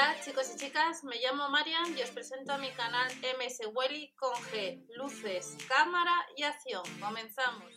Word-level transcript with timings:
Hola 0.00 0.16
chicos 0.24 0.50
y 0.54 0.56
chicas, 0.56 1.04
me 1.04 1.16
llamo 1.16 1.50
Marian 1.50 1.94
y 1.94 2.00
os 2.00 2.08
presento 2.08 2.54
a 2.54 2.56
mi 2.56 2.70
canal 2.70 3.12
MS 3.38 3.68
Welly 3.74 4.10
con 4.16 4.32
G, 4.32 4.82
luces, 4.96 5.58
cámara 5.68 6.14
y 6.34 6.42
acción. 6.42 6.82
Comenzamos. 6.98 7.70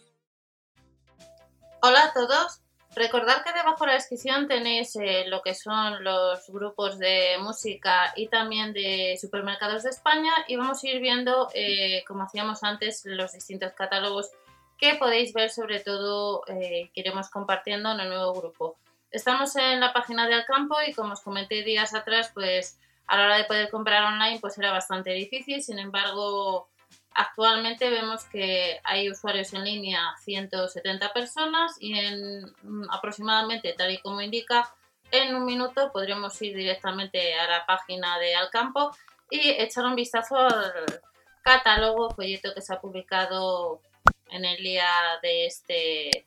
Hola 1.81 2.05
a 2.05 2.13
todos, 2.13 2.61
recordad 2.95 3.43
que 3.43 3.51
debajo 3.51 3.83
de 3.83 3.87
la 3.87 3.93
descripción 3.95 4.47
tenéis 4.47 4.95
eh, 4.95 5.25
lo 5.27 5.41
que 5.41 5.53
son 5.53 6.01
los 6.01 6.47
grupos 6.47 6.97
de 6.97 7.35
música 7.41 8.13
y 8.15 8.29
también 8.29 8.71
de 8.71 9.17
supermercados 9.19 9.83
de 9.83 9.89
España 9.89 10.31
y 10.47 10.55
vamos 10.55 10.81
a 10.81 10.87
ir 10.87 11.01
viendo, 11.01 11.49
eh, 11.53 12.05
como 12.07 12.23
hacíamos 12.23 12.63
antes, 12.63 13.01
los 13.03 13.33
distintos 13.33 13.73
catálogos 13.73 14.31
que 14.77 14.95
podéis 14.95 15.33
ver 15.33 15.49
sobre 15.49 15.81
todo 15.81 16.43
eh, 16.47 16.89
que 16.93 17.01
iremos 17.01 17.29
compartiendo 17.29 17.91
en 17.91 17.99
el 17.99 18.07
nuevo 18.07 18.31
grupo. 18.33 18.77
Estamos 19.13 19.55
en 19.57 19.79
la 19.79 19.93
página 19.93 20.27
de 20.27 20.33
Alcampo 20.33 20.75
y 20.87 20.91
como 20.91 21.13
os 21.13 21.21
comenté 21.21 21.63
días 21.63 21.93
atrás, 21.93 22.31
pues 22.33 22.79
a 23.05 23.15
la 23.15 23.25
hora 23.25 23.37
de 23.37 23.43
poder 23.43 23.69
comprar 23.69 24.03
online 24.05 24.39
pues 24.39 24.57
era 24.57 24.71
bastante 24.71 25.11
difícil, 25.11 25.61
sin 25.61 25.77
embargo 25.77 26.67
actualmente 27.13 27.91
vemos 27.91 28.23
que 28.23 28.79
hay 28.83 29.11
usuarios 29.11 29.53
en 29.53 29.65
línea 29.65 30.15
170 30.23 31.13
personas 31.13 31.77
y 31.79 31.93
en 31.93 32.41
mm, 32.63 32.89
aproximadamente 32.89 33.75
tal 33.77 33.91
y 33.91 33.99
como 33.99 34.19
indica 34.19 34.73
en 35.11 35.35
un 35.35 35.45
minuto 35.45 35.91
podremos 35.91 36.41
ir 36.41 36.55
directamente 36.55 37.35
a 37.35 37.47
la 37.47 37.67
página 37.67 38.17
de 38.17 38.33
Alcampo 38.33 38.97
y 39.29 39.47
echar 39.47 39.85
un 39.85 39.95
vistazo 39.95 40.37
al 40.37 41.01
catálogo 41.43 42.09
folleto 42.09 42.51
que 42.55 42.63
se 42.63 42.73
ha 42.73 42.81
publicado 42.81 43.79
en 44.31 44.43
el 44.43 44.57
día 44.57 44.89
de 45.21 45.45
este 45.45 46.23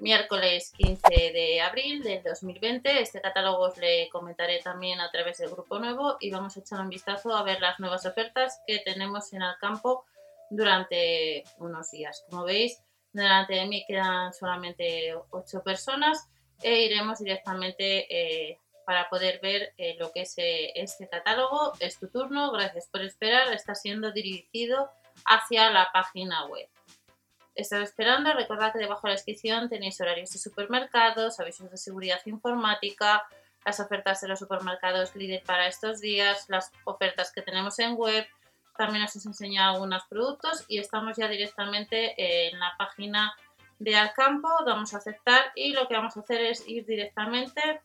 miércoles 0.00 0.72
15 0.76 1.02
de 1.10 1.60
abril 1.60 2.02
del 2.02 2.22
2020. 2.22 3.00
Este 3.00 3.20
catálogo 3.20 3.68
os 3.68 3.76
le 3.78 4.08
comentaré 4.10 4.60
también 4.60 5.00
a 5.00 5.10
través 5.10 5.38
del 5.38 5.50
grupo 5.50 5.78
nuevo 5.78 6.16
y 6.20 6.30
vamos 6.30 6.56
a 6.56 6.60
echar 6.60 6.80
un 6.80 6.88
vistazo 6.88 7.34
a 7.34 7.42
ver 7.42 7.60
las 7.60 7.78
nuevas 7.78 8.06
ofertas 8.06 8.60
que 8.66 8.80
tenemos 8.80 9.32
en 9.32 9.42
el 9.42 9.56
campo 9.60 10.04
durante 10.50 11.44
unos 11.58 11.90
días. 11.90 12.24
Como 12.28 12.44
veis, 12.44 12.82
delante 13.12 13.54
de 13.54 13.66
mí 13.66 13.84
quedan 13.86 14.32
solamente 14.32 15.14
8 15.30 15.62
personas 15.62 16.28
e 16.62 16.82
iremos 16.84 17.18
directamente 17.18 18.06
eh, 18.10 18.58
para 18.84 19.08
poder 19.08 19.40
ver 19.40 19.72
eh, 19.76 19.96
lo 19.98 20.12
que 20.12 20.22
es 20.22 20.34
eh, 20.38 20.72
este 20.74 21.08
catálogo. 21.08 21.72
Es 21.78 21.98
tu 21.98 22.08
turno, 22.08 22.50
gracias 22.52 22.88
por 22.88 23.02
esperar, 23.02 23.52
está 23.52 23.74
siendo 23.74 24.12
dirigido 24.12 24.90
hacia 25.26 25.70
la 25.70 25.90
página 25.92 26.46
web. 26.46 26.68
Estaba 27.60 27.82
esperando, 27.82 28.32
recordad 28.32 28.72
que 28.72 28.78
debajo 28.78 29.02
de 29.02 29.10
la 29.10 29.16
descripción 29.16 29.68
tenéis 29.68 30.00
horarios 30.00 30.30
de 30.30 30.38
supermercados, 30.38 31.38
avisos 31.40 31.70
de 31.70 31.76
seguridad 31.76 32.18
informática, 32.24 33.22
las 33.66 33.78
ofertas 33.80 34.22
de 34.22 34.28
los 34.28 34.38
supermercados 34.38 35.14
líder 35.14 35.42
para 35.42 35.66
estos 35.66 36.00
días, 36.00 36.46
las 36.48 36.72
ofertas 36.84 37.30
que 37.32 37.42
tenemos 37.42 37.78
en 37.78 37.96
web, 37.96 38.26
también 38.78 39.04
os 39.04 39.14
enseñado 39.26 39.74
algunos 39.74 40.04
productos 40.04 40.64
y 40.68 40.78
estamos 40.78 41.18
ya 41.18 41.28
directamente 41.28 42.48
en 42.48 42.58
la 42.58 42.72
página 42.78 43.34
de 43.78 43.94
Alcampo, 43.94 44.48
vamos 44.64 44.94
a 44.94 44.96
aceptar 44.96 45.52
y 45.54 45.74
lo 45.74 45.86
que 45.86 45.94
vamos 45.94 46.16
a 46.16 46.20
hacer 46.20 46.40
es 46.40 46.66
ir 46.66 46.86
directamente. 46.86 47.82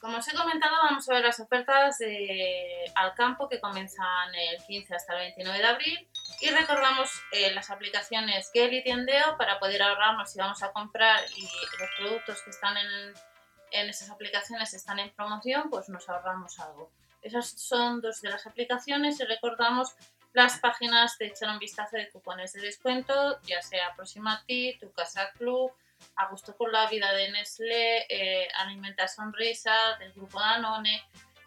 Como 0.00 0.16
os 0.16 0.26
he 0.28 0.34
comentado, 0.34 0.76
vamos 0.82 1.06
a 1.10 1.12
ver 1.12 1.24
las 1.24 1.40
ofertas 1.40 1.98
de 1.98 2.90
Alcampo 2.94 3.50
que 3.50 3.60
comienzan 3.60 4.34
el 4.34 4.64
15 4.64 4.94
hasta 4.94 5.12
el 5.12 5.34
29 5.36 5.58
de 5.58 5.66
abril 5.66 6.08
y 6.40 6.50
recordamos 6.50 7.10
eh, 7.32 7.52
las 7.52 7.70
aplicaciones 7.70 8.50
Gel 8.52 8.72
y 8.72 8.82
Tiendeo 8.82 9.36
para 9.36 9.58
poder 9.58 9.82
ahorrarnos 9.82 10.30
si 10.30 10.38
vamos 10.38 10.62
a 10.62 10.72
comprar 10.72 11.20
y 11.36 11.42
los 11.42 11.90
productos 11.98 12.42
que 12.42 12.50
están 12.50 12.76
en, 12.76 13.88
esas 13.88 14.10
aplicaciones 14.10 14.74
están 14.74 14.98
en 14.98 15.10
promoción, 15.10 15.70
pues 15.70 15.88
nos 15.88 16.08
ahorramos 16.08 16.58
algo. 16.58 16.90
Esas 17.22 17.50
son 17.50 18.00
dos 18.00 18.20
de 18.20 18.30
las 18.30 18.46
aplicaciones 18.46 19.20
y 19.20 19.24
recordamos 19.24 19.94
las 20.32 20.58
páginas 20.58 21.18
de 21.18 21.26
echar 21.26 21.50
un 21.50 21.58
vistazo 21.58 21.96
de 21.96 22.08
cupones 22.08 22.52
de 22.54 22.62
descuento, 22.62 23.40
ya 23.42 23.60
sea 23.62 23.94
Proximati, 23.94 24.76
Tu 24.80 24.90
Casa 24.92 25.30
Club, 25.36 25.72
A 26.16 26.26
Gusto 26.28 26.56
con 26.56 26.72
la 26.72 26.88
Vida 26.88 27.12
de 27.12 27.30
Nestlé, 27.30 28.06
eh, 28.08 28.48
Alimenta 28.56 29.06
Sonrisa, 29.06 29.96
del 29.98 30.12
grupo 30.14 30.40
Danone. 30.40 31.04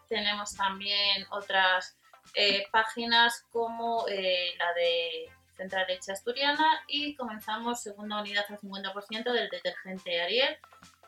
Tenemos 0.08 0.54
también 0.54 1.26
otras 1.30 1.96
eh, 2.34 2.66
páginas 2.70 3.44
como 3.52 4.06
eh, 4.08 4.54
la 4.58 4.72
de 4.74 5.30
Central 5.56 5.86
Leche 5.88 6.12
Asturiana 6.12 6.66
y 6.88 7.14
comenzamos 7.14 7.82
segunda 7.82 8.20
unidad 8.20 8.44
al 8.48 8.58
50% 8.58 9.32
del 9.32 9.48
detergente 9.48 10.20
Ariel. 10.20 10.56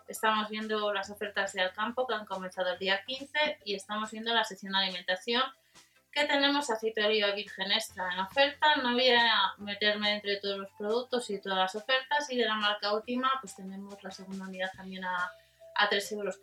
Estamos 0.08 0.48
viendo 0.48 0.92
las 0.92 1.10
ofertas 1.10 1.52
de 1.52 1.62
Alcampo 1.62 2.06
que 2.06 2.14
han 2.14 2.26
comenzado 2.26 2.72
el 2.72 2.78
día 2.78 3.02
15 3.04 3.58
y 3.64 3.74
estamos 3.74 4.10
viendo 4.12 4.32
la 4.32 4.44
sección 4.44 4.72
de 4.72 4.78
alimentación 4.78 5.42
que 6.12 6.24
tenemos 6.24 6.70
aceite 6.70 7.02
de 7.02 7.08
oliva 7.08 7.32
virgen 7.32 7.70
extra 7.72 8.10
en 8.12 8.20
oferta. 8.20 8.76
No 8.76 8.92
voy 8.92 9.10
a 9.10 9.52
meterme 9.58 10.14
entre 10.14 10.38
todos 10.38 10.58
los 10.58 10.70
productos 10.78 11.28
y 11.28 11.40
todas 11.40 11.58
las 11.58 11.74
ofertas 11.74 12.30
y 12.30 12.38
de 12.38 12.46
la 12.46 12.54
marca 12.54 12.94
última 12.94 13.30
pues 13.40 13.54
tenemos 13.54 14.02
la 14.02 14.10
segunda 14.10 14.46
unidad 14.46 14.70
también 14.74 15.04
a, 15.04 15.30
a 15.74 15.90
3,48 15.90 16.12
euros, 16.12 16.40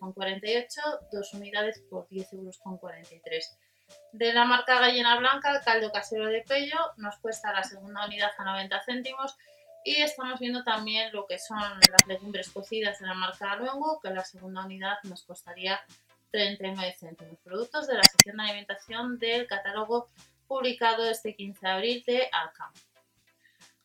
dos 1.12 1.33
unidades 1.33 1.79
por 1.89 2.07
10,43 2.09 2.33
euros. 2.33 2.59
De 4.12 4.34
la 4.34 4.46
marca 4.46 4.80
Gallina 4.80 5.18
Blanca, 5.18 5.62
caldo 5.66 5.92
casero 5.92 6.28
de 6.28 6.42
pello 6.42 6.78
nos 6.98 7.18
cuesta 7.18 7.52
la 7.52 7.64
segunda 7.64 8.06
unidad 8.06 8.31
a 8.38 8.44
90 8.44 8.81
céntimos 8.86 9.36
y 9.84 10.02
estamos 10.02 10.40
viendo 10.40 10.64
también 10.64 11.12
lo 11.12 11.26
que 11.26 11.40
son 11.40 11.59
las 11.59 12.08
legumbres 12.08 12.50
cocidas 12.50 13.00
de 13.00 13.08
la 13.08 13.14
marca 13.14 13.56
Luengo, 13.56 14.00
que 14.02 14.12
la 14.12 14.24
segunda 14.24 14.66
unidad 14.66 14.98
nos 15.04 15.24
costaría 15.24 15.81
39 16.31 16.96
céntimos. 16.98 17.38
Productos 17.44 17.88
de 17.88 17.96
la 17.96 18.04
sección 18.04 18.38
de 18.38 18.44
alimentación 18.44 19.20
del 19.20 19.46
catálogo 19.48 20.10
publicado 20.48 21.10
este 21.10 21.36
15 21.36 21.60
de 21.66 21.72
abril 21.72 22.04
de 22.06 22.30
Alcam. 22.31 22.72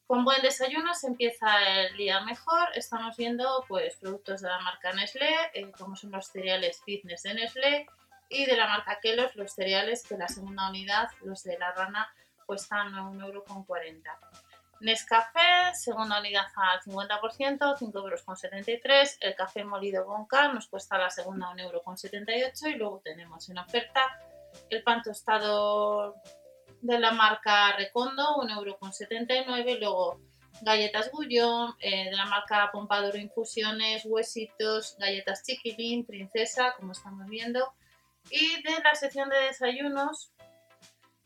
Con 0.06 0.24
buen 0.24 0.40
desayuno 0.40 0.94
se 0.94 1.08
empieza 1.08 1.48
el 1.82 1.96
día 1.96 2.20
mejor. 2.20 2.70
Estamos 2.74 3.16
viendo 3.16 3.64
pues, 3.68 3.96
productos 3.96 4.40
de 4.40 4.48
la 4.48 4.58
marca 4.60 4.92
Nestlé, 4.94 5.34
eh, 5.52 5.70
como 5.76 5.96
son 5.96 6.12
los 6.12 6.28
cereales 6.28 6.80
fitness 6.82 7.24
de 7.24 7.34
Nestlé, 7.34 7.86
y 8.28 8.44
de 8.46 8.56
la 8.56 8.66
marca 8.68 8.98
Kelos 9.00 9.34
los 9.36 9.52
cereales 9.52 10.02
que 10.06 10.16
la 10.16 10.28
segunda 10.28 10.68
unidad, 10.68 11.08
los 11.22 11.42
de 11.44 11.58
la 11.58 11.72
rana, 11.72 12.08
cuestan 12.46 12.92
1,40€. 12.92 14.02
Nescafé, 14.80 15.74
segunda 15.74 16.20
unidad 16.20 16.46
al 16.54 16.80
50%, 16.80 17.76
5,73 17.76 18.78
euros. 18.78 19.16
El 19.20 19.34
café 19.34 19.64
molido 19.64 20.04
Bonca 20.06 20.52
nos 20.52 20.68
cuesta 20.68 20.96
la 20.98 21.10
segunda 21.10 21.50
1,78€ 21.50 22.70
y 22.70 22.74
luego 22.74 23.00
tenemos 23.04 23.48
en 23.48 23.58
oferta 23.58 24.00
el 24.70 24.82
pan 24.82 25.02
tostado 25.02 26.14
de 26.80 26.98
la 26.98 27.10
marca 27.10 27.72
Recondo, 27.76 28.36
1,79€ 28.36 29.68
y 29.68 29.78
luego 29.80 30.20
galletas 30.62 31.10
Gullón, 31.10 31.74
eh, 31.80 32.10
de 32.10 32.16
la 32.16 32.26
marca 32.26 32.70
Pompadoro 32.72 33.18
Infusiones, 33.18 34.04
Huesitos, 34.04 34.96
galletas 34.98 35.42
Chiquilín, 35.42 36.04
Princesa, 36.04 36.74
como 36.76 36.92
estamos 36.92 37.26
viendo, 37.26 37.74
y 38.30 38.62
de 38.62 38.80
la 38.82 38.94
sección 38.94 39.28
de 39.28 39.38
desayunos 39.38 40.32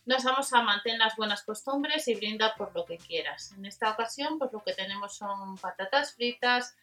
nos 0.04 0.24
vamos 0.24 0.52
a 0.52 0.62
mantener 0.62 0.98
las 0.98 1.16
buenas 1.16 1.42
costumbres 1.42 2.08
y 2.08 2.14
brinda 2.14 2.54
por 2.56 2.74
lo 2.74 2.84
que 2.84 2.98
quieras. 2.98 3.52
En 3.56 3.64
esta 3.66 3.90
ocasión, 3.90 4.38
pues 4.38 4.52
lo 4.52 4.62
que 4.62 4.74
tenemos 4.74 5.16
son 5.16 5.56
patatas 5.58 6.14
fritas. 6.14 6.76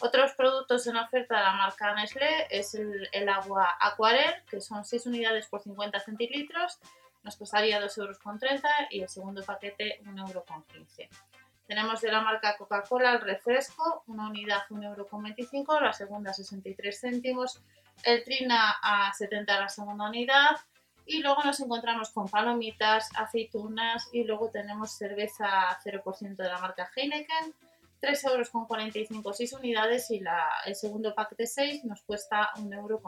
Otros 0.00 0.32
productos 0.32 0.86
en 0.86 0.96
oferta 0.96 1.36
de 1.36 1.42
la 1.42 1.52
marca 1.52 1.94
Nestlé 1.94 2.46
es 2.50 2.74
el, 2.74 3.28
agua 3.28 3.76
Aquarel, 3.78 4.42
que 4.48 4.60
son 4.62 4.84
6 4.84 5.06
unidades 5.06 5.46
por 5.48 5.60
50 5.60 6.00
centilitros. 6.00 6.78
Nos 7.22 7.36
costaría 7.36 7.80
2,30 7.80 7.98
euros 7.98 8.18
y 8.90 9.02
el 9.02 9.08
segundo 9.08 9.42
paquete 9.44 10.00
1,15 10.04 10.28
euro. 10.28 10.44
Tenemos 11.66 12.00
de 12.00 12.10
la 12.10 12.22
marca 12.22 12.56
Coca-Cola 12.56 13.12
el 13.12 13.20
refresco, 13.20 14.02
una 14.06 14.28
unidad 14.28 14.62
1,25 14.70 15.52
euro, 15.52 15.80
la 15.80 15.92
segunda 15.92 16.32
63 16.32 17.00
céntimos 17.00 17.60
el 18.02 18.24
Trina 18.24 18.78
a 18.82 19.12
70 19.12 19.60
la 19.60 19.68
segunda 19.68 20.08
unidad 20.08 20.56
y 21.06 21.20
luego 21.20 21.42
nos 21.42 21.60
encontramos 21.60 22.10
con 22.10 22.28
palomitas, 22.28 23.10
aceitunas 23.16 24.08
y 24.12 24.24
luego 24.24 24.50
tenemos 24.50 24.92
cerveza 24.92 25.78
0% 25.84 26.36
de 26.36 26.48
la 26.48 26.58
marca 26.58 26.90
Heineken, 26.94 27.54
3,45 28.00 29.16
euros 29.16 29.36
6 29.36 29.52
unidades 29.54 30.10
y 30.10 30.20
la, 30.20 30.48
el 30.64 30.74
segundo 30.74 31.14
pack 31.14 31.36
de 31.36 31.46
6 31.46 31.84
nos 31.84 32.02
cuesta 32.02 32.50
1,73 32.56 32.72
euro. 32.74 33.00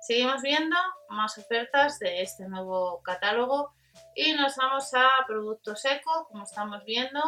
Seguimos 0.00 0.42
viendo 0.42 0.76
más 1.08 1.38
ofertas 1.38 1.98
de 2.00 2.22
este 2.22 2.48
nuevo 2.48 3.02
catálogo 3.02 3.72
y 4.16 4.32
nos 4.32 4.56
vamos 4.56 4.92
a 4.94 5.08
productos 5.26 5.84
eco, 5.84 6.26
como 6.28 6.44
estamos 6.44 6.84
viendo, 6.84 7.20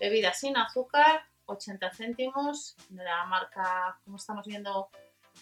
bebidas 0.00 0.40
sin 0.40 0.56
azúcar, 0.56 1.22
80 1.46 1.90
céntimos 1.90 2.76
de 2.88 3.04
la 3.04 3.24
marca, 3.24 3.98
como 4.04 4.16
estamos 4.16 4.46
viendo, 4.46 4.88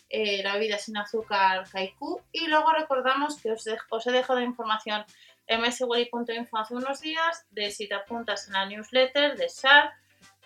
eh, 0.08 0.43
la 0.43 0.54
bebida 0.54 0.78
sin 0.78 0.96
azúcar 0.96 1.69
Kaiku. 1.70 2.20
Y 2.32 2.46
luego 2.46 2.72
recordamos 2.72 3.40
que 3.40 3.52
os, 3.52 3.64
os 3.90 4.06
he 4.06 4.12
dejado 4.12 4.40
información 4.40 5.04
en 5.46 5.60
mswelly.info 5.60 6.58
hace 6.58 6.75
unos 6.75 7.00
días 7.00 7.46
de 7.50 7.70
si 7.70 7.88
te 7.88 7.94
apuntas 7.94 8.46
en 8.46 8.54
la 8.54 8.66
newsletter 8.66 9.37
de 9.37 9.49
SHAR, 9.49 9.93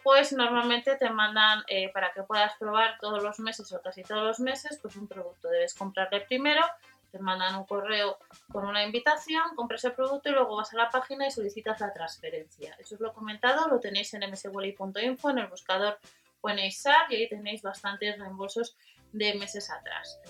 pues 0.02 0.32
normalmente 0.32 0.94
te 0.96 1.10
mandan 1.10 1.64
eh, 1.66 1.90
para 1.92 2.12
que 2.12 2.22
puedas 2.22 2.56
probar 2.58 2.96
todos 3.00 3.22
los 3.22 3.40
meses 3.40 3.72
o 3.72 3.82
casi 3.82 4.04
todos 4.04 4.22
los 4.22 4.38
meses, 4.38 4.78
pues 4.80 4.94
un 4.94 5.08
producto. 5.08 5.48
Debes 5.48 5.74
comprarle 5.74 6.20
primero, 6.20 6.64
te 7.10 7.18
mandan 7.18 7.56
un 7.56 7.64
correo 7.64 8.18
con 8.52 8.66
una 8.66 8.84
invitación, 8.84 9.54
compras 9.54 9.84
el 9.84 9.94
producto 9.94 10.28
y 10.28 10.32
luego 10.32 10.56
vas 10.56 10.72
a 10.74 10.76
la 10.76 10.90
página 10.90 11.26
y 11.26 11.30
solicitas 11.30 11.80
la 11.80 11.92
transferencia. 11.92 12.76
Eso 12.78 12.96
os 12.96 13.00
lo 13.00 13.10
he 13.10 13.14
comentado, 13.14 13.68
lo 13.68 13.80
tenéis 13.80 14.12
en 14.14 14.30
mswally.info, 14.30 15.30
en 15.30 15.38
el 15.38 15.46
buscador 15.48 15.98
ponéis 16.40 16.82
SAR 16.82 17.10
y 17.10 17.16
ahí 17.16 17.28
tenéis 17.28 17.62
bastantes 17.62 18.18
reembolsos 18.18 18.76
de 19.12 19.34
meses 19.34 19.70
atrás. 19.70 20.20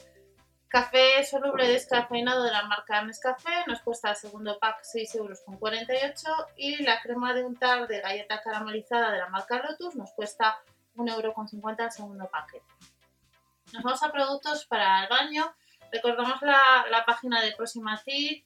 Café 0.69 1.25
soluble 1.25 1.69
descafeinado 1.69 2.43
de 2.43 2.51
la 2.51 2.65
marca 2.65 3.03
Nescafé 3.03 3.65
nos 3.67 3.81
cuesta 3.83 4.11
el 4.11 4.17
segundo 4.17 4.59
pack 4.59 4.83
6,48 4.83 5.17
euros 5.17 5.43
y 6.57 6.83
la 6.83 7.01
crema 7.01 7.35
de 7.35 7.45
untar 7.45 7.87
de 7.87 8.01
galleta 8.01 8.43
caramelizada 8.43 9.13
de 9.13 9.19
la 9.19 9.29
marca 9.29 9.63
Lotus 9.63 9.95
nos 9.95 10.13
cuesta 10.13 10.59
1,50 10.97 11.15
euros 11.15 11.35
el 11.79 11.91
segundo 11.93 12.29
paquete. 12.29 12.67
Nos 13.73 13.83
vamos 13.83 14.03
a 14.03 14.13
productos 14.13 14.67
para 14.67 15.05
el 15.05 15.09
baño. 15.09 15.55
Recordamos 15.93 16.41
la, 16.43 17.05
página 17.07 17.41
de 17.43 17.53
Proximatic 17.53 18.45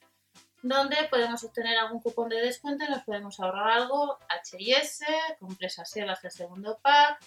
donde 0.63 0.97
podemos 1.11 1.43
obtener 1.43 1.79
algún 1.79 2.01
cupón 2.01 2.29
de 2.29 2.41
descuento 2.41 2.85
y 2.85 2.91
nos 2.91 3.03
podemos 3.03 3.41
ahorrar 3.41 3.71
algo. 3.71 4.19
H&S, 4.29 5.07
compresas 5.39 5.91
Sebas 5.91 6.23
el 6.25 6.31
segundo 6.31 6.79
pack, 6.83 7.19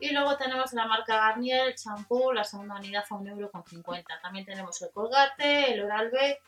y 0.00 0.10
luego 0.12 0.36
tenemos 0.36 0.72
la 0.72 0.86
marca 0.86 1.16
Garnier, 1.16 1.68
el 1.68 1.74
champú, 1.74 2.32
la 2.32 2.44
segunda 2.44 2.76
unidad 2.76 3.04
a 3.08 3.14
1,50€. 3.14 4.04
También 4.22 4.44
tenemos 4.44 4.80
el 4.82 4.90
Colgate, 4.90 5.72
el 5.72 5.82
Oral-B 5.82 6.38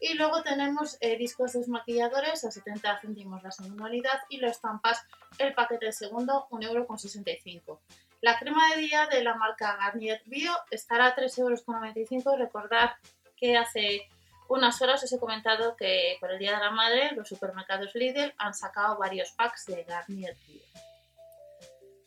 y 0.00 0.14
luego 0.14 0.42
tenemos 0.42 0.98
eh, 1.00 1.16
discos 1.16 1.54
desmaquilladores 1.54 2.44
a 2.44 2.50
70 2.50 2.98
céntimos 3.00 3.42
la 3.42 3.50
segunda 3.50 3.84
unidad 3.84 4.20
y 4.28 4.38
los 4.38 4.60
tampas, 4.60 5.06
el 5.38 5.54
paquete 5.54 5.92
segundo, 5.92 6.48
1,65€. 6.50 7.78
La 8.22 8.38
crema 8.38 8.74
de 8.74 8.80
día 8.80 9.06
de 9.06 9.22
la 9.22 9.34
marca 9.34 9.76
Garnier 9.76 10.22
Bio 10.26 10.52
estará 10.70 11.06
a 11.06 11.16
3,95€. 11.16 12.38
Recordad 12.38 12.92
que 13.36 13.56
hace 13.56 14.08
unas 14.48 14.80
horas 14.80 15.02
os 15.02 15.12
he 15.12 15.18
comentado 15.18 15.76
que 15.76 16.16
por 16.20 16.30
el 16.30 16.38
Día 16.38 16.52
de 16.52 16.64
la 16.64 16.70
Madre 16.70 17.12
los 17.12 17.28
supermercados 17.28 17.94
Lidl 17.94 18.32
han 18.38 18.54
sacado 18.54 18.96
varios 18.98 19.32
packs 19.32 19.66
de 19.66 19.84
Garnier 19.84 20.36
Bio. 20.46 20.62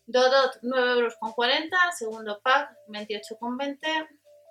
Dodot 0.07 0.59
9,40 0.61 0.95
euros, 0.95 1.17
segundo 1.95 2.39
pack 2.41 2.71
28,20 2.87 4.07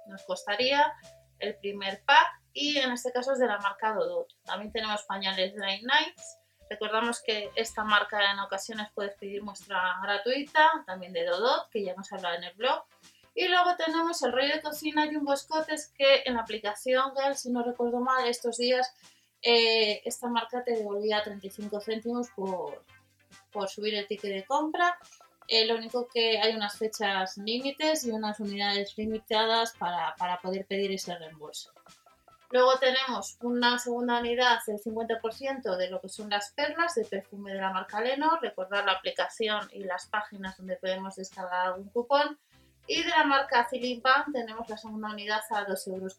nos 0.06 0.22
costaría 0.22 0.92
el 1.40 1.56
primer 1.56 2.04
pack 2.04 2.40
y 2.52 2.78
en 2.78 2.92
este 2.92 3.12
caso 3.12 3.32
es 3.32 3.38
de 3.38 3.46
la 3.46 3.58
marca 3.58 3.92
Dodot. 3.92 4.28
También 4.44 4.72
tenemos 4.72 5.02
pañales 5.02 5.54
Dry 5.54 5.82
Nights. 5.82 6.38
Recordamos 6.68 7.22
que 7.22 7.50
esta 7.54 7.84
marca 7.84 8.32
en 8.32 8.38
ocasiones 8.40 8.88
puedes 8.94 9.16
pedir 9.16 9.42
muestra 9.42 9.98
gratuita, 10.02 10.84
también 10.86 11.12
de 11.12 11.24
Dodot, 11.24 11.68
que 11.70 11.82
ya 11.82 11.94
nos 11.94 12.12
hablado 12.12 12.36
en 12.36 12.44
el 12.44 12.54
blog. 12.54 12.84
Y 13.34 13.48
luego 13.48 13.76
tenemos 13.76 14.22
el 14.22 14.32
rollo 14.32 14.54
de 14.54 14.62
cocina 14.62 15.06
Jumbo 15.06 15.36
Scottes 15.36 15.92
que 15.96 16.22
en 16.24 16.34
la 16.34 16.40
aplicación 16.40 17.12
Girl, 17.16 17.36
si 17.36 17.50
no 17.50 17.62
recuerdo 17.62 18.00
mal, 18.00 18.26
estos 18.26 18.56
días 18.56 18.92
eh, 19.42 20.02
esta 20.04 20.28
marca 20.28 20.64
te 20.64 20.72
devolvía 20.72 21.22
35 21.22 21.80
céntimos 21.80 22.28
por, 22.34 22.84
por 23.52 23.68
subir 23.68 23.94
el 23.94 24.06
ticket 24.06 24.32
de 24.32 24.44
compra 24.44 24.98
eh, 25.50 25.64
lo 25.64 25.76
único 25.76 26.06
que 26.06 26.38
hay 26.38 26.54
unas 26.54 26.76
fechas 26.76 27.38
límites 27.38 28.04
y 28.04 28.10
unas 28.10 28.38
unidades 28.38 28.92
limitadas 28.98 29.72
para, 29.78 30.14
poder 30.42 30.66
pedir 30.66 30.92
ese 30.92 31.16
reembolso. 31.16 31.72
Luego 32.50 32.78
tenemos 32.78 33.36
una 33.42 33.78
segunda 33.78 34.20
unidad 34.20 34.60
del 34.66 34.78
50% 34.78 35.76
de 35.76 35.90
lo 35.90 36.00
que 36.00 36.08
son 36.08 36.30
las 36.30 36.50
perlas 36.52 36.94
de 36.94 37.04
perfume 37.04 37.52
de 37.52 37.60
la 37.60 37.72
marca 37.72 38.00
Leno. 38.00 38.38
Recordar 38.40 38.86
la 38.86 38.92
aplicación 38.92 39.68
y 39.72 39.84
las 39.84 40.06
páginas 40.06 40.56
donde 40.56 40.76
podemos 40.76 41.16
descargar 41.16 41.66
algún 41.66 41.90
cupón. 41.90 42.38
Y 42.86 43.02
de 43.02 43.10
la 43.10 43.24
marca 43.24 43.66
Filipan 43.68 44.32
tenemos 44.32 44.66
la 44.70 44.78
segunda 44.78 45.10
unidad 45.10 45.42
a 45.50 45.66
2,15 45.66 45.94
euros. 45.94 46.18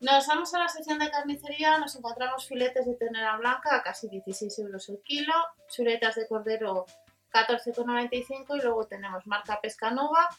Nos 0.00 0.26
vamos 0.26 0.54
a 0.54 0.58
la 0.58 0.68
sección 0.68 0.98
de 0.98 1.10
carnicería, 1.10 1.78
nos 1.78 1.94
encontramos 1.94 2.48
filetes 2.48 2.86
de 2.86 2.94
ternera 2.94 3.36
blanca 3.36 3.76
a 3.76 3.82
casi 3.82 4.08
16 4.08 4.58
euros 4.60 4.88
el 4.88 5.02
kilo, 5.02 5.34
chuletas 5.68 6.14
de 6.14 6.26
cordero 6.26 6.86
14,95 7.30 8.56
y 8.58 8.62
luego 8.62 8.86
tenemos 8.86 9.26
marca 9.26 9.60
Pescanova, 9.60 10.30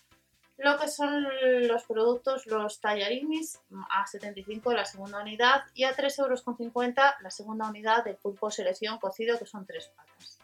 lo 0.61 0.77
que 0.77 0.87
son 0.87 1.25
los 1.67 1.83
productos, 1.85 2.45
los 2.45 2.79
tallarinis 2.79 3.59
a 3.89 4.05
75 4.05 4.73
la 4.73 4.85
segunda 4.85 5.19
unidad 5.19 5.63
y 5.73 5.85
a 5.85 5.95
3,50 5.95 6.21
euros 6.21 6.43
la 7.19 7.31
segunda 7.31 7.67
unidad 7.67 8.03
de 8.03 8.13
pulpo 8.13 8.51
selección 8.51 8.99
cocido 8.99 9.39
que 9.39 9.47
son 9.47 9.65
tres 9.65 9.87
patas. 9.95 10.39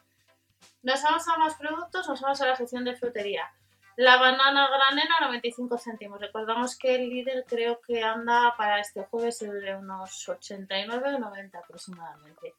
Nos 0.82 1.04
vamos 1.04 1.28
a 1.28 1.38
más 1.38 1.54
productos, 1.56 2.08
nos 2.10 2.20
vamos 2.20 2.42
a 2.42 2.48
la 2.48 2.56
sección 2.56 2.84
de 2.84 2.96
frutería. 2.96 3.48
La 3.96 4.18
banana 4.18 4.68
granera 4.70 5.18
95 5.22 5.78
céntimos. 5.78 6.20
Recordamos 6.20 6.76
que 6.78 6.96
el 6.96 7.10
líder 7.10 7.46
creo 7.48 7.80
que 7.82 8.04
anda 8.04 8.56
para 8.58 8.80
este 8.80 9.04
jueves 9.04 9.40
de 9.40 9.76
unos 9.76 10.28
89 10.28 11.14
o 11.14 11.20
90 11.20 11.60
aproximadamente. 11.60 12.56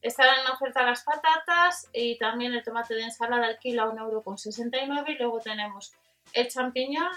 Estarán 0.00 0.40
en 0.40 0.52
oferta 0.52 0.82
las 0.82 1.02
patatas 1.02 1.90
y 1.92 2.16
también 2.18 2.54
el 2.54 2.64
tomate 2.64 2.94
de 2.94 3.02
ensalada 3.02 3.46
al 3.46 3.58
kilo 3.58 3.82
a 3.82 3.92
1,69€ 3.92 5.04
y 5.08 5.18
luego 5.18 5.40
tenemos 5.40 5.92
el 6.32 6.48
champiñón, 6.48 7.10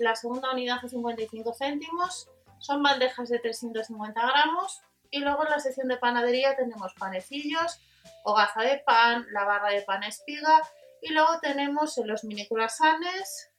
la 0.00 0.16
segunda 0.16 0.52
unidad 0.52 0.78
a 0.82 0.88
55 0.88 1.54
céntimos, 1.54 2.28
son 2.58 2.82
bandejas 2.82 3.28
de 3.28 3.38
350 3.38 4.20
gramos 4.20 4.82
y 5.10 5.20
luego 5.20 5.44
en 5.44 5.50
la 5.50 5.60
sección 5.60 5.88
de 5.88 5.98
panadería 5.98 6.56
tenemos 6.56 6.94
panecillos, 6.94 7.80
hogaza 8.24 8.62
de 8.62 8.78
pan, 8.78 9.26
la 9.30 9.44
barra 9.44 9.70
de 9.70 9.82
pan 9.82 10.04
espiga 10.04 10.62
y 11.02 11.12
luego 11.12 11.40
tenemos 11.40 11.98
los 11.98 12.24
mini 12.24 12.46
curasanes, 12.46 13.50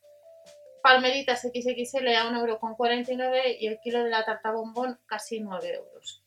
palmeritas 0.81 1.41
XXL 1.41 2.07
a 2.07 2.29
1,49€ 2.31 3.57
y 3.59 3.67
el 3.67 3.79
kilo 3.81 4.03
de 4.03 4.09
la 4.09 4.25
tarta 4.25 4.51
bombón 4.51 4.99
casi 5.05 5.41
9 5.41 5.75
euros. 5.75 6.23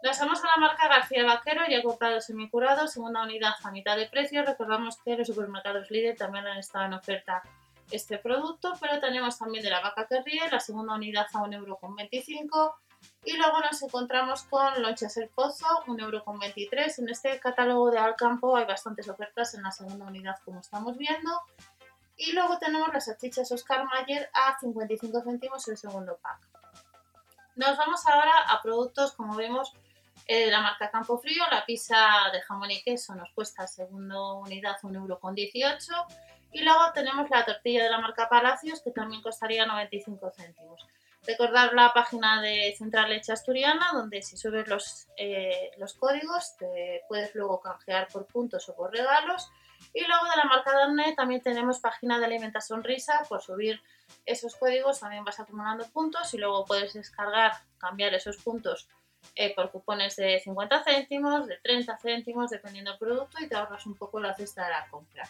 Nos 0.00 0.18
vamos 0.20 0.44
a 0.44 0.46
la 0.46 0.56
marca 0.58 0.86
García 0.86 1.24
Vaquero, 1.24 1.62
ya 1.68 1.82
cortado 1.82 2.20
semicurado, 2.20 2.86
segunda 2.86 3.24
unidad 3.24 3.54
a 3.64 3.72
mitad 3.72 3.96
de 3.96 4.06
precio. 4.06 4.44
Recordamos 4.44 4.96
que 5.04 5.16
los 5.16 5.26
supermercados 5.26 5.90
líder 5.90 6.16
también 6.16 6.46
han 6.46 6.58
estado 6.58 6.84
en 6.84 6.94
oferta 6.94 7.42
este 7.90 8.18
producto, 8.18 8.74
pero 8.80 9.00
tenemos 9.00 9.38
también 9.38 9.64
de 9.64 9.70
la 9.70 9.80
vaca 9.80 10.06
que 10.06 10.22
ríe, 10.22 10.50
la 10.50 10.60
segunda 10.60 10.94
unidad 10.94 11.26
a 11.32 11.38
1,25€ 11.38 12.74
y 13.24 13.36
luego 13.36 13.60
nos 13.60 13.82
encontramos 13.82 14.44
con 14.44 14.80
lonchas 14.80 15.16
el 15.18 15.28
pozo, 15.28 15.66
1,23€. 15.86 16.98
En 16.98 17.08
este 17.08 17.38
catálogo 17.40 17.90
de 17.90 17.98
Alcampo 17.98 18.56
hay 18.56 18.64
bastantes 18.64 19.08
ofertas 19.08 19.54
en 19.54 19.62
la 19.62 19.70
segunda 19.70 20.06
unidad 20.06 20.36
como 20.44 20.60
estamos 20.60 20.96
viendo. 20.96 21.30
Y 22.16 22.32
luego 22.32 22.58
tenemos 22.58 22.92
las 22.92 23.04
salchichas 23.04 23.52
Oscar 23.52 23.84
Mayer 23.84 24.30
a 24.32 24.58
55 24.58 25.22
céntimos 25.22 25.68
el 25.68 25.76
segundo 25.76 26.18
pack. 26.20 26.40
Nos 27.56 27.76
vamos 27.76 28.06
ahora 28.06 28.32
a 28.48 28.62
productos, 28.62 29.12
como 29.12 29.34
vemos, 29.36 29.72
eh, 30.26 30.46
de 30.46 30.50
la 30.50 30.60
marca 30.60 30.90
Campo 30.90 31.18
Frío, 31.18 31.44
la 31.50 31.64
pizza 31.64 31.96
de 32.32 32.40
jamón 32.42 32.70
y 32.70 32.82
queso 32.82 33.14
nos 33.14 33.30
cuesta 33.30 33.66
segunda 33.66 34.34
unidad 34.34 34.76
1,18€ 34.82 36.06
y 36.52 36.62
luego 36.62 36.92
tenemos 36.94 37.28
la 37.30 37.44
tortilla 37.44 37.84
de 37.84 37.90
la 37.90 38.00
marca 38.00 38.28
Palacios 38.28 38.80
que 38.82 38.90
también 38.90 39.22
costaría 39.22 39.66
95 39.66 40.30
céntimos. 40.30 40.86
Recordar 41.26 41.74
la 41.74 41.92
página 41.92 42.40
de 42.40 42.74
Central 42.76 43.10
Leche 43.10 43.32
Asturiana 43.32 43.90
donde 43.92 44.22
si 44.22 44.36
subes 44.36 44.66
los, 44.68 45.08
eh, 45.16 45.72
los 45.76 45.94
códigos 45.94 46.56
te 46.56 47.02
puedes 47.08 47.34
luego 47.34 47.60
canjear 47.60 48.08
por 48.08 48.26
puntos 48.26 48.68
o 48.68 48.74
por 48.74 48.92
regalos. 48.92 49.50
Y 49.94 50.04
luego 50.04 50.24
de 50.24 50.36
la 50.36 50.44
marca 50.44 50.72
Danone 50.72 51.14
también 51.14 51.40
tenemos 51.40 51.80
página 51.80 52.18
de 52.18 52.24
Alimenta 52.24 52.60
Sonrisa. 52.60 53.24
Por 53.28 53.42
subir 53.42 53.80
esos 54.26 54.56
códigos 54.56 55.00
también 55.00 55.24
vas 55.24 55.38
acumulando 55.38 55.86
puntos 55.90 56.32
y 56.34 56.38
luego 56.38 56.64
puedes 56.64 56.94
descargar, 56.94 57.52
cambiar 57.78 58.14
esos 58.14 58.38
puntos 58.38 58.88
eh, 59.34 59.54
por 59.54 59.70
cupones 59.70 60.16
de 60.16 60.40
50 60.40 60.82
céntimos, 60.82 61.46
de 61.46 61.58
30 61.58 61.96
céntimos, 61.98 62.50
dependiendo 62.50 62.90
del 62.90 62.98
producto, 62.98 63.38
y 63.40 63.48
te 63.48 63.54
ahorras 63.54 63.86
un 63.86 63.94
poco 63.94 64.20
la 64.20 64.34
cesta 64.34 64.64
de 64.64 64.70
la 64.70 64.88
compra. 64.88 65.28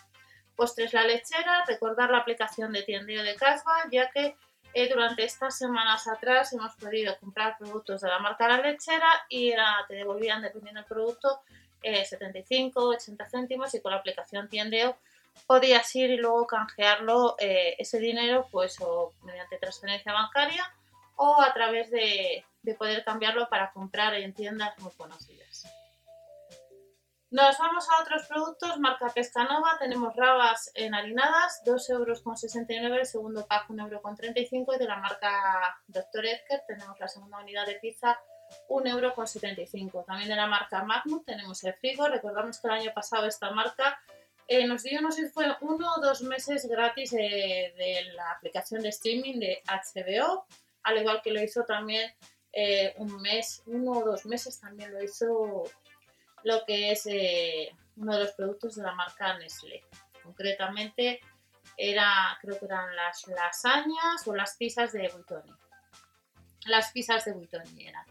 Postres 0.57 0.93
La 0.93 1.05
Lechera, 1.05 1.65
recordar 1.67 2.11
la 2.11 2.19
aplicación 2.19 2.73
de 2.73 2.83
tiendeo 2.83 3.23
de 3.23 3.35
Casba, 3.37 3.85
ya 3.93 4.11
que 4.11 4.35
eh, 4.75 4.89
durante 4.89 5.25
estas 5.25 5.59
semanas 5.59 6.09
atrás 6.09 6.53
hemos 6.53 6.75
podido 6.77 7.17
comprar 7.19 7.59
productos 7.59 8.01
de 8.01 8.09
la 8.09 8.19
marca 8.19 8.49
La 8.49 8.61
Lechera 8.61 9.09
y 9.29 9.53
te 9.89 9.95
devolvían, 9.95 10.43
dependiendo 10.43 10.81
del 10.81 10.89
producto, 10.89 11.43
75, 11.83 12.93
eh, 12.93 12.97
80 12.97 13.29
céntimos 13.29 13.75
y 13.75 13.81
con 13.81 13.93
la 13.93 13.99
aplicación 13.99 14.49
tiendeo 14.49 14.97
podías 15.47 15.95
ir 15.95 16.11
y 16.11 16.17
luego 16.17 16.47
canjearlo 16.47 17.37
ese 17.39 18.01
dinero 18.01 18.49
pues 18.51 18.81
o 18.81 19.13
mediante 19.23 19.59
transferencia 19.59 20.13
bancaria 20.13 20.75
o 21.19 21.41
a 21.41 21.53
través 21.53 21.91
de, 21.91 22.45
de 22.63 22.75
poder 22.75 23.05
cambiarlo 23.05 23.49
para 23.49 23.73
comprar 23.73 24.15
en 24.15 24.33
tiendas 24.33 24.79
muy 24.79 24.93
conocidas. 24.93 25.67
Nos 27.31 27.59
vamos 27.59 27.87
a 27.91 28.01
otros 28.03 28.27
productos, 28.27 28.79
marca 28.79 29.11
Pescanova, 29.15 29.77
tenemos 29.79 30.17
rabas 30.17 30.71
enharinadas, 30.75 31.63
2,69 31.67 31.91
euros, 31.91 32.99
el 33.01 33.07
segundo 33.07 33.47
pack 33.47 33.69
1,35 33.69 34.51
euro 34.51 34.75
y 34.75 34.79
de 34.79 34.87
la 34.87 34.97
marca 34.97 35.79
Dr. 35.89 36.25
Edgar 36.25 36.65
tenemos 36.67 36.99
la 36.99 37.07
segunda 37.07 37.39
unidad 37.41 37.67
de 37.67 37.75
pizza 37.75 38.19
1,75€. 38.71 40.07
También 40.07 40.31
de 40.31 40.37
la 40.37 40.47
marca 40.47 40.83
Magnum 40.85 41.23
tenemos 41.23 41.63
el 41.65 41.75
frigo. 41.75 42.09
Recordamos 42.09 42.59
que 42.61 42.69
el 42.69 42.73
año 42.73 42.93
pasado 42.95 43.27
esta 43.27 43.51
marca 43.51 44.01
eh, 44.47 44.67
nos 44.67 44.83
dio, 44.83 45.03
no 45.03 45.13
sé 45.13 45.27
si 45.27 45.29
fue 45.29 45.55
uno 45.61 45.97
o 45.97 46.01
dos 46.01 46.23
meses 46.23 46.67
gratis 46.67 47.11
de 47.11 48.11
la 48.15 48.31
aplicación 48.31 48.81
de 48.81 48.89
streaming 48.89 49.39
de 49.39 49.63
HBO, 49.67 50.47
al 50.89 50.99
igual 50.99 51.21
que 51.23 51.33
lo 51.33 51.43
hizo 51.43 51.65
también 51.65 52.11
eh, 52.53 52.95
un 52.97 53.21
mes, 53.21 53.63
uno 53.67 53.93
o 53.93 54.05
dos 54.05 54.25
meses 54.25 54.59
también 54.59 54.93
lo 54.93 55.03
hizo 55.03 55.65
lo 56.45 56.65
que 56.67 56.93
es 56.93 57.07
eh, 57.07 57.71
uno 57.97 58.15
de 58.15 58.21
los 58.25 58.33
productos 58.33 58.77
de 58.77 58.83
la 58.83 58.95
marca 58.95 59.37
Nestlé. 59.39 59.85
Concretamente 60.23 61.21
era, 61.77 62.39
creo 62.41 62.59
que 62.59 62.65
eran 62.65 62.95
las 62.97 63.27
lasañas 63.29 64.27
o 64.27 64.35
las 64.35 64.57
pizzas 64.57 64.93
de 64.93 65.09
Buitoni. 65.09 65.53
Las 66.67 66.91
pizzas 66.93 67.25
de 67.27 67.33
Buitoni 67.33 67.87
eran. 67.87 68.07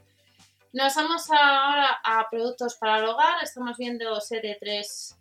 Nos 0.73 0.95
vamos 0.95 1.29
ahora 1.31 1.99
a 2.03 2.29
productos 2.29 2.75
para 2.75 2.99
el 2.99 3.05
hogar. 3.05 3.43
Estamos 3.43 3.77
viendo 3.77 4.19
serie 4.21 4.57
3 4.59 5.17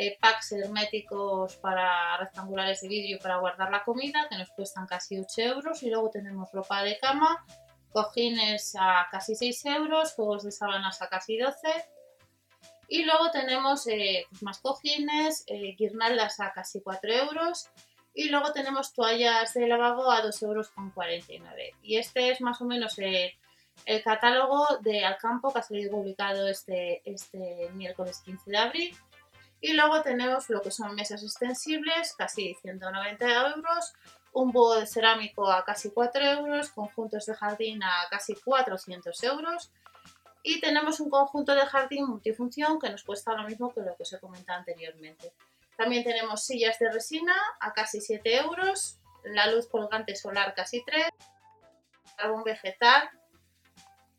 eh, 0.00 0.16
packs 0.20 0.52
herméticos 0.52 1.56
para 1.56 2.16
rectangulares 2.18 2.82
de 2.82 2.88
vidrio 2.88 3.18
para 3.18 3.38
guardar 3.38 3.68
la 3.72 3.82
comida, 3.82 4.28
que 4.30 4.38
nos 4.38 4.48
cuestan 4.50 4.86
casi 4.86 5.18
8 5.18 5.42
euros. 5.42 5.82
Y 5.82 5.90
luego 5.90 6.08
tenemos 6.08 6.52
ropa 6.52 6.84
de 6.84 7.00
cama, 7.00 7.44
cojines 7.90 8.76
a 8.78 9.08
casi 9.10 9.34
6 9.34 9.64
euros, 9.66 10.12
juegos 10.14 10.44
de 10.44 10.52
sábanas 10.52 11.02
a 11.02 11.08
casi 11.08 11.36
12. 11.36 11.56
Y 12.86 13.04
luego 13.06 13.32
tenemos 13.32 13.88
eh, 13.88 14.24
pues 14.30 14.42
más 14.44 14.60
cojines, 14.60 15.42
eh, 15.48 15.74
guirnaldas 15.76 16.38
a 16.38 16.52
casi 16.52 16.80
4 16.80 17.12
euros. 17.12 17.68
Y 18.14 18.28
luego 18.28 18.52
tenemos 18.52 18.92
toallas 18.92 19.52
de 19.54 19.66
lavabo 19.66 20.12
a 20.12 20.22
2,49 20.22 20.44
euros. 20.44 21.56
Y 21.82 21.96
este 21.96 22.30
es 22.30 22.40
más 22.40 22.60
o 22.60 22.66
menos 22.66 22.96
el, 23.00 23.32
el 23.84 24.02
catálogo 24.04 24.64
de 24.80 25.04
Alcampo 25.04 25.52
que 25.52 25.58
ha 25.58 25.62
salido 25.62 25.90
publicado 25.90 26.46
este, 26.46 27.02
este 27.04 27.68
miércoles 27.74 28.20
15 28.24 28.48
de 28.48 28.58
abril. 28.58 28.96
Y 29.60 29.72
luego 29.72 30.02
tenemos 30.02 30.48
lo 30.50 30.62
que 30.62 30.70
son 30.70 30.94
mesas 30.94 31.22
extensibles, 31.22 32.14
casi 32.16 32.54
190 32.62 33.26
euros, 33.26 33.92
un 34.32 34.52
búho 34.52 34.76
de 34.76 34.86
cerámico 34.86 35.50
a 35.50 35.64
casi 35.64 35.90
4 35.90 36.24
euros, 36.24 36.70
conjuntos 36.70 37.26
de 37.26 37.34
jardín 37.34 37.82
a 37.82 38.06
casi 38.08 38.36
400 38.36 39.22
euros. 39.24 39.70
Y 40.44 40.60
tenemos 40.60 41.00
un 41.00 41.10
conjunto 41.10 41.54
de 41.54 41.66
jardín 41.66 42.06
multifunción 42.06 42.78
que 42.78 42.88
nos 42.88 43.02
cuesta 43.02 43.34
lo 43.34 43.42
mismo 43.48 43.74
que 43.74 43.80
lo 43.80 43.96
que 43.96 44.04
os 44.04 44.12
he 44.12 44.20
comentado 44.20 44.60
anteriormente. 44.60 45.32
También 45.76 46.04
tenemos 46.04 46.44
sillas 46.44 46.78
de 46.78 46.90
resina 46.90 47.34
a 47.60 47.72
casi 47.72 48.00
7 48.00 48.36
euros, 48.36 48.98
la 49.24 49.48
luz 49.48 49.68
colgante 49.68 50.14
solar 50.14 50.54
casi 50.54 50.84
3, 50.84 51.04
carbón 52.16 52.44
vegetal 52.44 53.10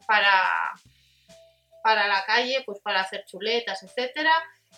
para, 0.05 0.31
para 1.81 2.07
la 2.07 2.25
calle, 2.25 2.63
pues 2.65 2.79
para 2.81 3.01
hacer 3.01 3.23
chuletas, 3.25 3.83
etcétera 3.83 4.31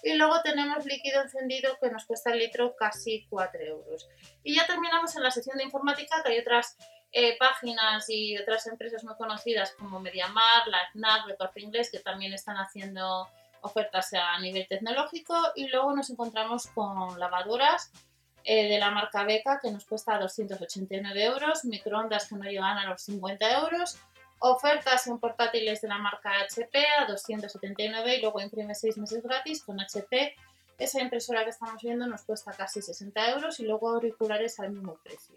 y 0.04 0.14
luego 0.14 0.42
tenemos 0.42 0.86
líquido 0.86 1.22
encendido 1.22 1.78
que 1.80 1.90
nos 1.90 2.06
cuesta 2.06 2.32
el 2.32 2.40
litro 2.40 2.76
casi 2.76 3.26
4 3.30 3.62
euros. 3.62 4.10
Y 4.44 4.56
ya 4.56 4.66
terminamos 4.66 5.16
en 5.16 5.24
la 5.24 5.32
sección 5.32 5.58
de 5.58 5.64
informática, 5.64 6.24
que 6.24 6.34
hay 6.34 6.40
otras 6.40 6.78
eh, 7.12 7.38
páginas 7.38 8.10
y 8.10 8.38
otras 8.38 8.66
empresas 8.68 9.04
muy 9.04 9.16
conocidas 9.16 9.74
como 9.78 10.00
MediaMar, 10.00 10.68
la 10.68 10.90
FNAC, 10.92 11.28
Recorte 11.28 11.62
Inglés, 11.62 11.90
que 11.92 12.00
también 12.00 12.34
están 12.34 12.58
haciendo 12.58 13.30
ofertas 13.62 14.14
a 14.14 14.40
nivel 14.40 14.68
tecnológico. 14.68 15.36
Y 15.56 15.68
luego 15.68 15.94
nos 15.96 16.10
encontramos 16.10 16.68
con 16.68 17.20
lavadoras 17.20 17.92
eh, 18.44 18.70
de 18.70 18.80
la 18.80 18.90
marca 18.90 19.24
Beca, 19.24 19.60
que 19.62 19.72
nos 19.72 19.86
cuesta 19.86 20.18
289 20.18 21.24
euros, 21.24 21.64
microondas 21.66 22.28
que 22.28 22.36
no 22.36 22.44
llegan 22.44 22.78
a 22.78 22.90
los 22.90 23.04
50 23.04 23.60
euros, 23.60 24.00
Ofertas 24.44 25.06
en 25.06 25.20
portátiles 25.20 25.82
de 25.82 25.88
la 25.88 26.00
marca 26.00 26.32
HP 26.42 26.84
a 26.98 27.06
279 27.06 28.16
y 28.16 28.22
luego 28.22 28.42
imprime 28.42 28.74
6 28.74 28.98
meses 28.98 29.22
gratis 29.22 29.64
con 29.64 29.80
HP. 29.80 30.36
Esa 30.80 31.00
impresora 31.00 31.44
que 31.44 31.52
estamos 31.52 31.80
viendo 31.84 32.08
nos 32.08 32.24
cuesta 32.24 32.52
casi 32.52 32.82
60 32.82 33.30
euros 33.34 33.60
y 33.60 33.68
luego 33.68 33.90
auriculares 33.90 34.60
al 34.60 34.72
mismo 34.72 34.96
precio. 35.04 35.36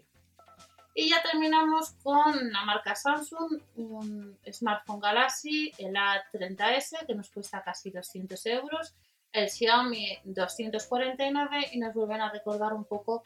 Y 0.95 1.09
ya 1.11 1.21
terminamos 1.21 1.91
con 2.01 2.51
la 2.51 2.65
marca 2.65 2.95
Samsung, 2.95 3.61
un 3.75 4.39
smartphone 4.51 4.99
Galaxy, 4.99 5.71
el 5.77 5.93
A30S, 5.93 7.05
que 7.05 7.13
nos 7.13 7.29
cuesta 7.29 7.61
casi 7.61 7.91
200 7.91 8.43
euros, 8.47 8.95
el 9.33 9.51
Xiaomi 9.51 10.17
249 10.23 11.69
y 11.73 11.77
nos 11.77 11.93
vuelven 11.93 12.21
a 12.21 12.31
recordar 12.31 12.73
un 12.73 12.85
poco 12.85 13.23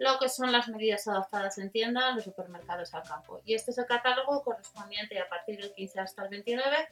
lo 0.00 0.18
que 0.18 0.30
son 0.30 0.50
las 0.50 0.66
medidas 0.68 1.06
adoptadas 1.08 1.58
en 1.58 1.70
tienda 1.70 2.08
en 2.08 2.16
los 2.16 2.24
supermercados 2.24 2.94
al 2.94 3.02
campo. 3.02 3.42
Y 3.44 3.54
este 3.54 3.70
es 3.70 3.76
el 3.76 3.84
catálogo 3.84 4.42
correspondiente 4.42 5.20
a 5.20 5.28
partir 5.28 5.60
del 5.60 5.74
15 5.74 6.00
hasta 6.00 6.22
el 6.22 6.30
29 6.30 6.88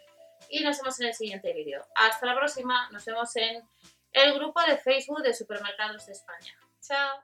y 0.51 0.63
nos 0.63 0.77
vemos 0.77 1.01
en 1.01 1.07
el 1.07 1.15
siguiente 1.15 1.55
vídeo. 1.55 1.87
Hasta 1.95 2.27
la 2.27 2.37
próxima, 2.37 2.91
nos 2.91 3.07
vemos 3.07 3.35
en 3.37 3.67
el 4.13 4.35
grupo 4.35 4.61
de 4.61 4.77
Facebook 4.77 5.23
de 5.23 5.33
Supermercados 5.33 6.05
de 6.05 6.13
España. 6.13 6.55
Chao. 6.83 7.23